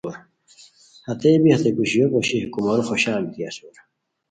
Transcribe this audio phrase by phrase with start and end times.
[1.07, 3.75] ہتئے بی ہتے پوشیو پوشی ہے کومورو خوشان بیتی اسور